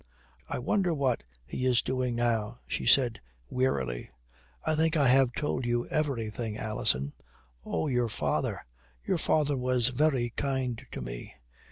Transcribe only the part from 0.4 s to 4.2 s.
"I wonder what he is doing now?" she said wearily.